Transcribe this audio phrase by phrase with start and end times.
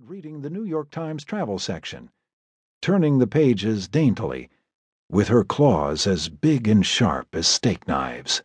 [0.00, 2.08] reading the New York Times travel section,
[2.80, 4.48] turning the pages daintily,
[5.10, 8.42] with her claws as big and sharp as steak knives.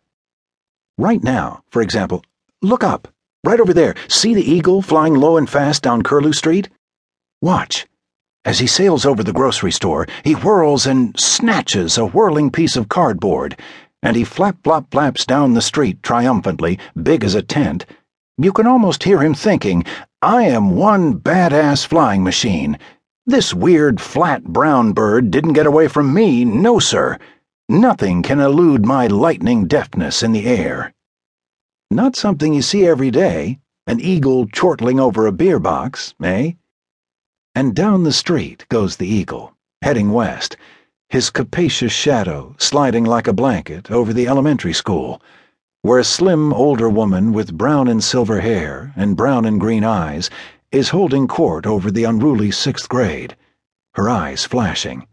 [0.98, 2.22] Right now, for example,
[2.60, 3.08] look up,
[3.44, 3.94] right over there.
[4.08, 6.68] See the eagle flying low and fast down Curlew Street?
[7.40, 7.86] Watch.
[8.44, 12.90] As he sails over the grocery store, he whirls and snatches a whirling piece of
[12.90, 13.58] cardboard,
[14.02, 17.86] and he flap flop flaps down the street triumphantly, big as a tent.
[18.40, 19.84] You can almost hear him thinking,
[20.22, 22.78] I am one badass flying machine.
[23.26, 27.18] This weird, flat brown bird didn't get away from me, no, sir.
[27.68, 30.94] Nothing can elude my lightning deftness in the air.
[31.90, 36.52] Not something you see every day, an eagle chortling over a beer box, eh?
[37.56, 40.56] And down the street goes the eagle, heading west,
[41.08, 45.20] his capacious shadow sliding like a blanket over the elementary school,
[45.82, 50.28] where a slim older woman with brown and silver hair and brown and green eyes
[50.72, 53.36] is holding court over the unruly sixth grade,
[53.94, 55.06] her eyes flashing.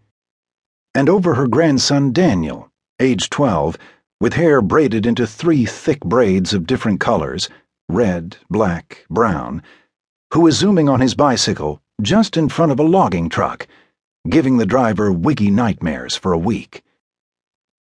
[0.96, 3.78] And over her grandson Daniel, age 12,
[4.20, 7.48] with hair braided into three thick braids of different colors
[7.88, 9.62] red, black, brown,
[10.34, 13.68] who is zooming on his bicycle just in front of a logging truck,
[14.28, 16.82] giving the driver wiggy nightmares for a week.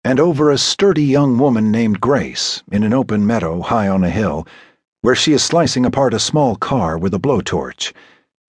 [0.05, 4.09] And over a sturdy young woman named Grace in an open meadow high on a
[4.11, 4.47] hill,
[5.01, 7.91] where she is slicing apart a small car with a blowtorch,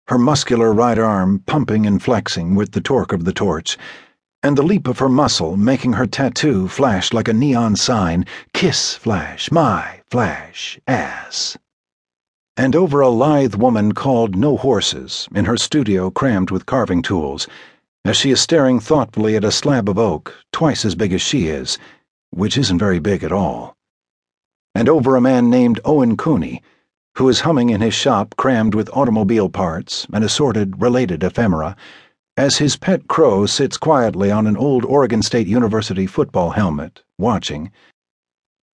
[0.07, 3.77] her muscular right arm pumping and flexing with the torque of the torch,
[4.43, 8.95] and the leap of her muscle making her tattoo flash like a neon sign Kiss
[8.95, 11.59] Flash, my Flash, ass.
[12.57, 17.47] And over a lithe woman called No Horses in her studio crammed with carving tools,
[18.05, 21.47] as she is staring thoughtfully at a slab of oak twice as big as she
[21.47, 21.79] is,
[22.31, 23.77] which isn't very big at all.
[24.75, 26.63] And over a man named Owen Cooney,
[27.17, 31.77] who is humming in his shop crammed with automobile parts and assorted related ephemera,
[32.37, 37.71] as his pet crow sits quietly on an old Oregon State University football helmet, watching.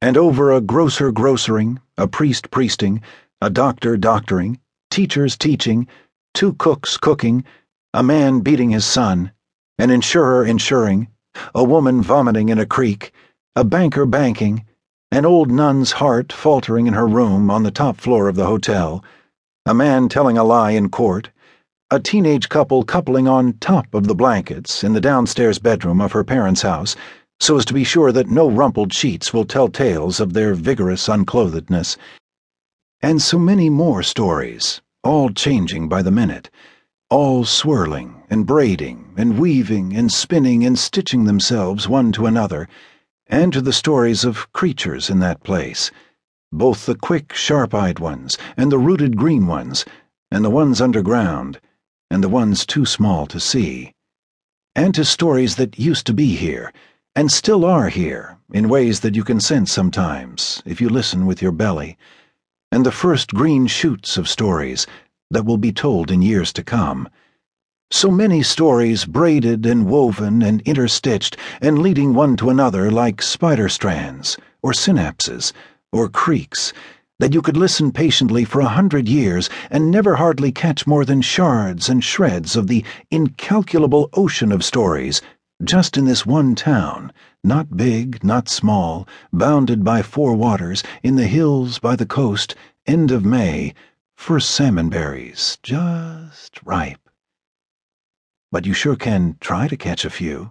[0.00, 3.02] And over a grocer grocering, a priest priesting,
[3.42, 4.60] a doctor doctoring,
[4.90, 5.88] teachers teaching,
[6.32, 7.44] two cooks cooking,
[7.94, 9.32] a man beating his son,
[9.78, 11.08] an insurer insuring,
[11.54, 13.12] a woman vomiting in a creek,
[13.56, 14.64] a banker banking,
[15.10, 19.02] an old nun's heart faltering in her room on the top floor of the hotel,
[19.64, 21.30] a man telling a lie in court,
[21.90, 26.22] a teenage couple coupling on top of the blankets in the downstairs bedroom of her
[26.22, 26.94] parents' house
[27.40, 31.08] so as to be sure that no rumpled sheets will tell tales of their vigorous
[31.08, 31.96] unclothedness.
[33.00, 36.50] And so many more stories, all changing by the minute,
[37.10, 42.68] all swirling and braiding and weaving and spinning and stitching themselves one to another,
[43.26, 45.90] and to the stories of creatures in that place,
[46.52, 49.84] both the quick, sharp eyed ones, and the rooted green ones,
[50.30, 51.58] and the ones underground,
[52.10, 53.92] and the ones too small to see,
[54.74, 56.72] and to stories that used to be here,
[57.16, 61.40] and still are here, in ways that you can sense sometimes if you listen with
[61.40, 61.96] your belly
[62.70, 64.86] and the first green shoots of stories
[65.30, 67.08] that will be told in years to come.
[67.90, 73.68] So many stories braided and woven and interstitched and leading one to another like spider
[73.68, 75.52] strands, or synapses,
[75.92, 76.72] or creeks,
[77.18, 81.20] that you could listen patiently for a hundred years and never hardly catch more than
[81.20, 85.20] shards and shreds of the incalculable ocean of stories
[85.64, 87.12] just in this one town,
[87.42, 92.54] not big, not small, bounded by four waters, in the hills by the coast,
[92.86, 93.74] end of May,
[94.18, 97.08] first salmon berries, just ripe.
[98.50, 100.50] But you sure can try to catch a few.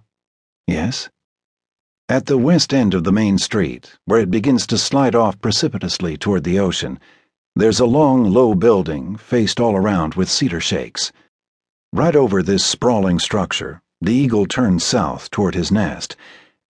[0.66, 1.10] Yes?
[2.10, 6.18] At the west end of the main street, where it begins to slide off precipitously
[6.18, 6.98] toward the ocean,
[7.56, 11.12] there's a long, low building faced all around with cedar shakes.
[11.92, 16.16] Right over this sprawling structure, the eagle turns south toward his nest,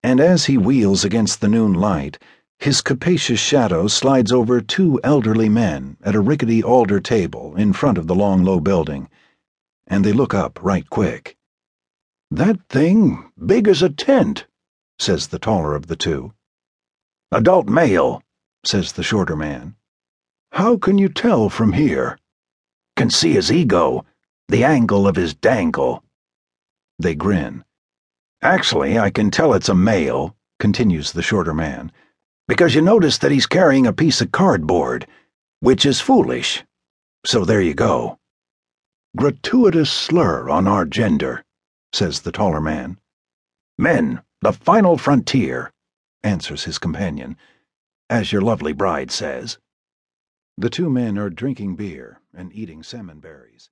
[0.01, 2.17] and as he wheels against the noon light,
[2.59, 7.97] his capacious shadow slides over two elderly men at a rickety alder table in front
[7.97, 9.09] of the long, low building,
[9.87, 11.37] and they look up right quick.
[12.31, 14.47] That thing big as a tent,
[14.97, 16.33] says the taller of the two.
[17.31, 18.23] Adult male,
[18.65, 19.75] says the shorter man.
[20.51, 22.17] How can you tell from here?
[22.95, 24.05] Can see his ego,
[24.47, 26.03] the angle of his dangle.
[26.97, 27.63] They grin.
[28.41, 31.91] Actually, I can tell it's a male, continues the shorter man,
[32.47, 35.07] because you notice that he's carrying a piece of cardboard,
[35.59, 36.63] which is foolish.
[37.25, 38.19] So there you go.
[39.17, 41.43] Gratuitous slur on our gender,
[41.93, 42.99] says the taller man.
[43.77, 45.71] Men, the final frontier,
[46.23, 47.37] answers his companion,
[48.09, 49.57] as your lovely bride says.
[50.57, 53.69] The two men are drinking beer and eating salmon berries.